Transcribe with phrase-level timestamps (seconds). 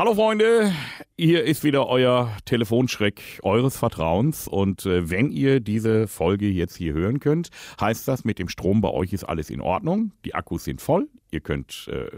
[0.00, 0.72] Hallo Freunde,
[1.16, 6.92] hier ist wieder euer Telefonschreck eures Vertrauens und äh, wenn ihr diese Folge jetzt hier
[6.92, 7.48] hören könnt,
[7.80, 11.08] heißt das, mit dem Strom bei euch ist alles in Ordnung, die Akkus sind voll,
[11.32, 12.10] ihr könnt äh,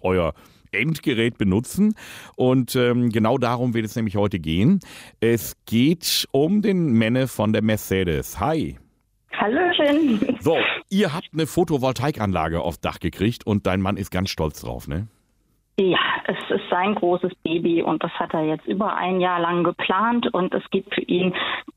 [0.00, 0.32] euer
[0.70, 1.94] Endgerät benutzen
[2.34, 4.80] und ähm, genau darum wird es nämlich heute gehen.
[5.20, 8.40] Es geht um den Männer von der Mercedes.
[8.40, 8.78] Hi.
[9.34, 10.38] Hallöchen.
[10.40, 10.56] So,
[10.88, 15.08] ihr habt eine Photovoltaikanlage aufs Dach gekriegt und dein Mann ist ganz stolz drauf, ne?
[15.78, 19.64] Ja, es ist sein großes Baby und das hat er jetzt über ein Jahr lang
[19.64, 21.34] geplant und es gibt für ihn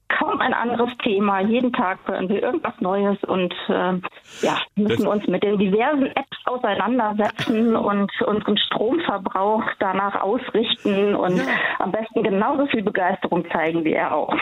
[0.09, 1.39] kaum ein anderes Thema.
[1.39, 3.93] Jeden Tag hören wir irgendwas Neues und äh,
[4.41, 11.41] ja, müssen Das- uns mit den diversen Apps auseinandersetzen und unseren Stromverbrauch danach ausrichten und
[11.79, 14.33] am besten genauso viel Begeisterung zeigen wie er auch.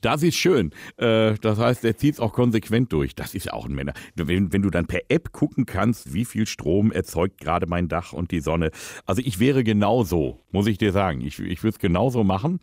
[0.00, 0.72] Das ist schön.
[0.96, 3.14] Äh, das heißt, er zieht es auch konsequent durch.
[3.14, 3.92] Das ist ja auch ein Männer.
[4.14, 8.12] Wenn, wenn du dann per App gucken kannst, wie viel Strom erzeugt gerade mein Dach
[8.12, 8.70] und die Sonne.
[9.06, 11.20] Also ich wäre genauso, muss ich dir sagen.
[11.20, 12.60] Ich, ich würde es genauso machen.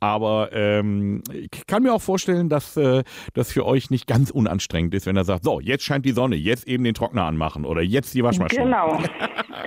[0.00, 3.02] Aber ähm, ich kann mir auch vorstellen, dass äh,
[3.34, 6.36] das für euch nicht ganz unanstrengend ist, wenn er sagt, so, jetzt scheint die Sonne,
[6.36, 8.47] jetzt eben den Trockner anmachen oder jetzt die Waschmaschine.
[8.50, 8.98] Genau.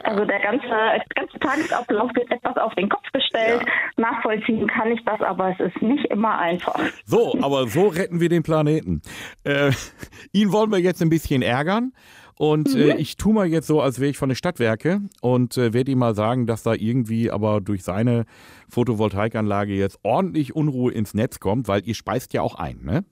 [0.03, 3.63] Also der ganze, der ganze Tagesablauf wird etwas auf den Kopf gestellt.
[3.97, 6.79] Nachvollziehen kann ich das, aber es ist nicht immer einfach.
[7.05, 9.01] So, aber so retten wir den Planeten.
[9.43, 9.71] Äh,
[10.31, 11.93] ihn wollen wir jetzt ein bisschen ärgern.
[12.37, 15.73] Und äh, ich tue mal jetzt so, als wäre ich von den Stadtwerke und äh,
[15.73, 18.25] werde ihm mal sagen, dass da irgendwie aber durch seine
[18.69, 23.05] Photovoltaikanlage jetzt ordentlich Unruhe ins Netz kommt, weil ihr speist ja auch ein, ne?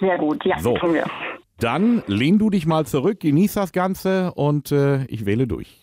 [0.00, 0.74] Sehr gut, ja, So.
[0.76, 1.04] tun wir.
[1.58, 5.80] Dann lehn du dich mal zurück, genieß das Ganze und äh, ich wähle durch.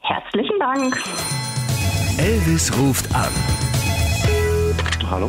[0.00, 0.96] Herzlichen Dank.
[2.18, 3.30] Elvis ruft an.
[5.10, 5.28] Hallo?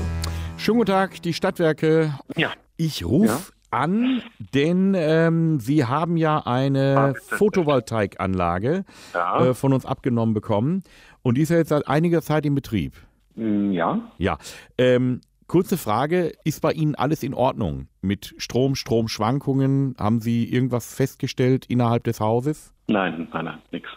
[0.58, 2.14] Schönen guten Tag, die Stadtwerke.
[2.38, 2.52] Ja.
[2.78, 4.22] Ich rufe an,
[4.54, 9.44] denn ähm, Sie haben ja eine Photovoltaikanlage Ja.
[9.48, 10.84] äh, von uns abgenommen bekommen
[11.24, 12.94] und die ist ja jetzt seit einiger Zeit in Betrieb.
[13.36, 14.00] Mm, Ja.
[14.20, 14.38] Ja,
[14.78, 15.22] ähm,
[15.54, 19.94] kurze Frage, ist bei Ihnen alles in Ordnung mit Strom, Stromschwankungen?
[20.00, 22.74] Haben Sie irgendwas festgestellt innerhalb des Hauses?
[22.88, 23.88] Nein, nein, nein, nix.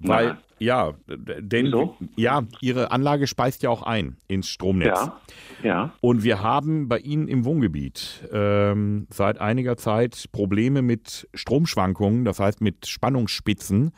[0.00, 0.38] Weil, Nein.
[0.58, 1.96] ja, denn, Wieso?
[2.16, 4.98] ja, Ihre Anlage speist ja auch ein ins Stromnetz.
[4.98, 5.20] Ja.
[5.62, 5.92] Ja.
[6.00, 12.40] Und wir haben bei Ihnen im Wohngebiet ähm, seit einiger Zeit Probleme mit Stromschwankungen, das
[12.40, 13.92] heißt mit Spannungsspitzen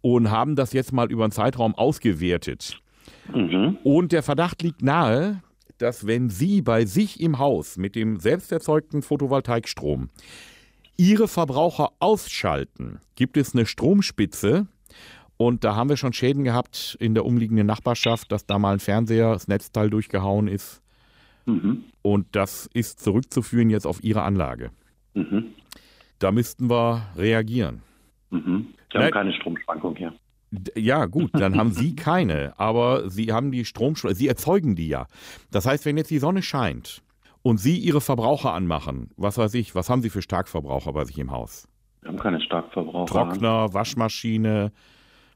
[0.00, 2.80] und haben das jetzt mal über einen Zeitraum ausgewertet.
[3.32, 3.78] Mhm.
[3.84, 5.40] Und der Verdacht liegt nahe,
[5.78, 10.10] dass wenn Sie bei sich im Haus mit dem selbst erzeugten Photovoltaikstrom
[10.96, 14.66] Ihre Verbraucher ausschalten, gibt es eine Stromspitze.
[15.36, 18.78] Und da haben wir schon Schäden gehabt in der umliegenden Nachbarschaft, dass da mal ein
[18.78, 20.80] Fernseher, das Netzteil durchgehauen ist.
[21.46, 21.84] Mhm.
[22.02, 24.70] Und das ist zurückzuführen jetzt auf Ihre Anlage.
[25.14, 25.46] Mhm.
[26.20, 27.82] Da müssten wir reagieren.
[28.30, 28.68] Mhm.
[28.90, 29.12] Wir haben Nein.
[29.12, 30.14] keine Stromschwankung hier.
[30.76, 35.06] Ja, gut, dann haben Sie keine, aber Sie haben die Strom, Sie erzeugen die ja.
[35.50, 37.02] Das heißt, wenn jetzt die Sonne scheint
[37.42, 41.18] und Sie Ihre Verbraucher anmachen, was weiß ich, was haben Sie für Starkverbraucher bei sich
[41.18, 41.68] im Haus?
[42.02, 43.06] Wir haben keine Starkverbraucher.
[43.12, 44.72] Trockner, Waschmaschine,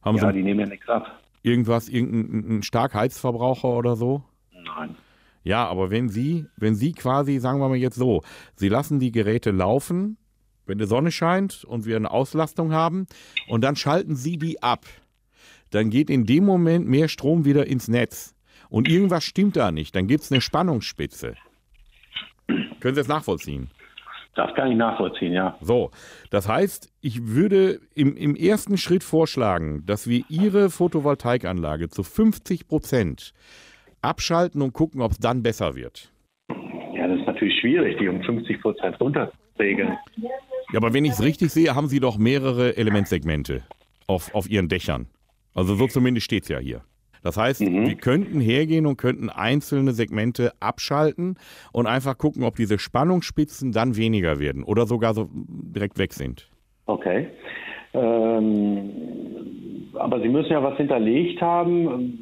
[0.03, 1.07] haben Ja, Sie die nehmen ja nichts ab.
[1.43, 4.23] irgendwas, irgendeinen Starkheizverbraucher oder so?
[4.53, 4.95] Nein.
[5.45, 8.23] Ja, aber wenn Sie, wenn Sie quasi, sagen wir mal jetzt so,
[8.55, 10.19] Sie lassen die Geräte laufen,
[10.67, 13.07] wenn die Sonne scheint und wir eine Auslastung haben
[13.49, 14.85] und dann schalten Sie die ab,
[15.71, 18.35] dann geht in dem Moment mehr Strom wieder ins Netz.
[18.71, 21.35] Und irgendwas stimmt da nicht, dann gibt es eine Spannungsspitze.
[22.47, 23.71] Können Sie das nachvollziehen?
[24.35, 25.59] Das kann ich nachvollziehen, ja.
[25.61, 25.91] So,
[26.31, 32.69] das heißt, ich würde im, im ersten Schritt vorschlagen, dass wir Ihre Photovoltaikanlage zu 50
[32.69, 33.33] Prozent
[34.01, 36.13] abschalten und gucken, ob es dann besser wird.
[36.95, 39.99] Ja, das ist natürlich schwierig, die um 50 Prozent runterregeln.
[40.17, 40.31] Ja,
[40.77, 43.63] aber wenn ich es richtig sehe, haben Sie doch mehrere Elementsegmente
[44.07, 45.07] auf, auf Ihren Dächern.
[45.59, 46.83] Also so zumindest steht es ja hier.
[47.25, 51.37] Das heißt, wir könnten hergehen und könnten einzelne Segmente abschalten
[51.73, 56.49] und einfach gucken, ob diese Spannungsspitzen dann weniger werden oder sogar so direkt weg sind.
[56.87, 57.27] Okay.
[57.93, 58.91] Ähm,
[59.95, 62.21] aber Sie müssen ja was hinterlegt haben,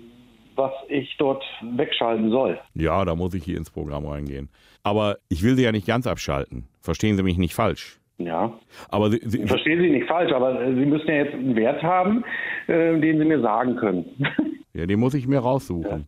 [0.54, 1.44] was ich dort
[1.76, 2.58] wegschalten soll.
[2.72, 4.48] Ja, da muss ich hier ins Programm reingehen.
[4.82, 6.68] Aber ich will sie ja nicht ganz abschalten.
[6.80, 8.00] Verstehen Sie mich nicht falsch.
[8.18, 8.52] Ja.
[8.90, 11.82] Aber sie, sie, Verstehen Sie nicht falsch, aber äh, Sie müssen ja jetzt einen Wert
[11.82, 12.24] haben,
[12.66, 14.06] äh, den Sie mir sagen können.
[14.74, 16.06] ja, den muss ich mir raussuchen.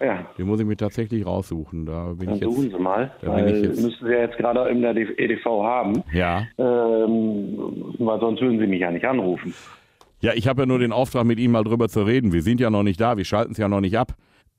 [0.00, 0.24] ja.
[0.38, 1.84] Den muss ich mir tatsächlich raussuchen.
[1.86, 2.54] Da bin Dann ich jetzt.
[2.54, 5.44] suchen Sie mal, da bin ich jetzt- müssen Sie ja jetzt gerade in der EDV
[5.64, 6.42] haben, Ja.
[6.58, 9.52] ähm, weil sonst würden Sie mich ja nicht anrufen.
[10.20, 12.32] Ja, ich habe ja nur den Auftrag, mit Ihnen mal drüber zu reden.
[12.32, 14.12] Wir sind ja noch nicht da, wir schalten es ja noch nicht ab.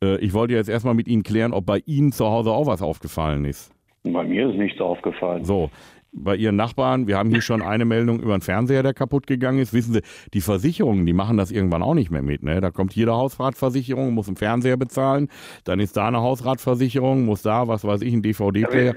[0.03, 2.81] Äh, ich wollte jetzt erstmal mit Ihnen klären, ob bei Ihnen zu Hause auch was
[2.81, 3.71] aufgefallen ist.
[4.03, 5.43] Bei mir ist nichts aufgefallen.
[5.43, 5.69] So,
[6.11, 7.07] bei Ihren Nachbarn.
[7.07, 9.73] Wir haben hier schon eine Meldung über einen Fernseher, der kaputt gegangen ist.
[9.73, 10.01] Wissen Sie,
[10.33, 12.43] die Versicherungen, die machen das irgendwann auch nicht mehr mit.
[12.43, 12.61] Ne?
[12.61, 15.29] Da kommt jede Hausratversicherung, muss einen Fernseher bezahlen.
[15.63, 18.95] Dann ist da eine Hausratversicherung, muss da, was weiß ich, ein DVD-Player.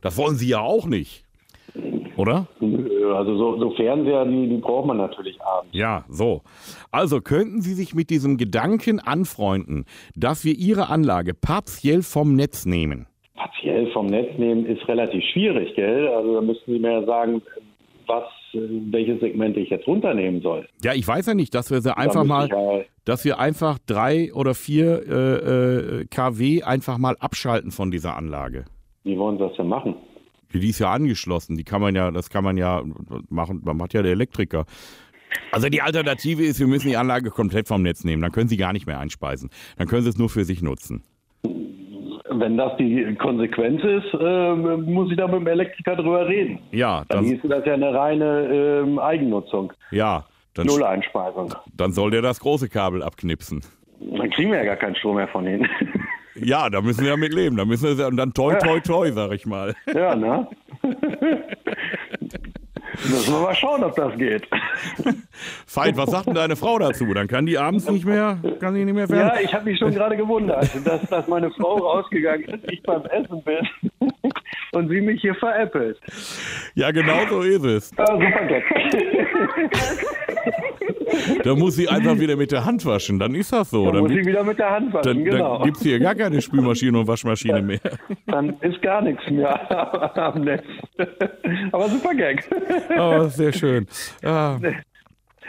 [0.00, 1.24] Das wollen Sie ja auch nicht.
[2.16, 2.48] Oder?
[2.60, 5.70] Also so, so Fernseher, die, die braucht man natürlich abends.
[5.72, 6.42] Ja, so.
[6.90, 9.84] Also könnten Sie sich mit diesem Gedanken anfreunden,
[10.16, 13.06] dass wir Ihre Anlage partiell vom Netz nehmen?
[13.38, 16.08] Partiell vom Netz nehmen ist relativ schwierig, gell?
[16.08, 17.40] Also da müssten Sie mir ja sagen,
[18.06, 20.66] was, welches Segment ich jetzt runternehmen soll.
[20.82, 24.32] Ja, ich weiß ja nicht, dass wir sie einfach mal, ja- dass wir einfach drei
[24.34, 28.64] oder vier äh, äh, kW einfach mal abschalten von dieser Anlage.
[29.04, 29.94] Wie wollen Sie das denn machen?
[30.52, 32.82] Die ist ja angeschlossen, die kann man ja, das kann man ja
[33.28, 34.64] machen, man hat ja der Elektriker.
[35.52, 38.56] Also die Alternative ist, wir müssen die Anlage komplett vom Netz nehmen, dann können Sie
[38.56, 39.50] gar nicht mehr einspeisen.
[39.76, 41.02] Dann können Sie es nur für sich nutzen.
[42.30, 46.58] Wenn das die Konsequenz ist, äh, muss ich da mit dem Elektriker drüber reden.
[46.72, 49.72] Ja, Dann dann, hieß das ja eine reine ähm, Eigennutzung.
[49.90, 51.54] ja, dann, Null Einspeisung.
[51.76, 53.62] dann soll der das große Kabel abknipsen.
[54.00, 55.68] Dann kriegen wir ja gar keinen Strom mehr von Ihnen.
[56.40, 57.56] Ja, da müssen wir ja mit leben.
[57.56, 59.74] Da müssen wir und dann toi toi toi, sag ich mal.
[59.92, 60.46] ja, ne?
[63.08, 64.46] Müssen wir mal schauen, ob das geht.
[65.66, 67.06] Feind, was sagt denn deine Frau dazu?
[67.14, 69.38] Dann kann die abends nicht mehr, kann sie nicht mehr Ja, fern.
[69.42, 73.42] ich habe mich schon gerade gewundert, dass, dass meine Frau rausgegangen ist, ich beim Essen
[73.42, 73.68] bin
[74.72, 75.98] und sie mich hier veräppelt.
[76.74, 77.90] Ja, genau so ist es.
[77.96, 78.64] Ja, super Gag.
[81.44, 83.18] Da muss sie einfach wieder mit der Hand waschen.
[83.18, 83.84] Dann ist das so.
[83.86, 85.58] Dann Dann, muss gibt- ich wieder mit der Hand waschen, dann, genau.
[85.58, 87.80] dann gibt es hier gar keine Spülmaschine und Waschmaschine mehr.
[88.26, 90.64] Dann ist gar nichts mehr am Netz.
[91.72, 92.48] Aber super Gag.
[92.98, 93.86] Oh, sehr schön.
[94.22, 94.58] Ja.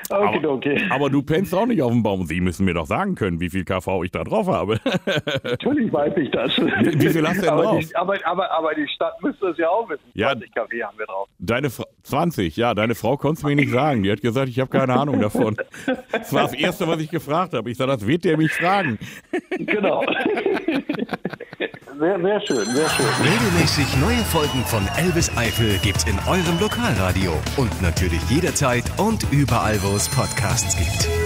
[0.09, 0.81] Okay, okay.
[0.89, 2.25] Aber du pennst auch nicht auf dem Baum.
[2.25, 4.79] Sie müssen mir doch sagen können, wie viel KV ich da drauf habe.
[5.44, 6.51] Natürlich weiß ich das.
[6.57, 7.79] Wie viel hast du denn aber drauf?
[7.79, 10.03] Die, aber, aber, aber die Stadt müsste es ja auch wissen.
[10.13, 10.29] Ja.
[10.31, 11.27] 20 kW haben wir drauf.
[11.38, 14.01] Deine Fra 20, ja, deine Frau konnte es mir nicht sagen.
[14.03, 15.56] Die hat gesagt, ich habe keine Ahnung davon.
[16.12, 17.69] Das war das Erste, was ich gefragt habe.
[17.69, 19.00] Ich sage, das wird der mich fragen.
[19.57, 20.03] Genau.
[22.00, 23.06] Sehr, schön, sehr schön.
[23.22, 29.84] Regelmäßig neue Folgen von Elvis Eifel gibt's in eurem Lokalradio und natürlich jederzeit und überall,
[29.84, 31.19] wo es Podcasts gibt.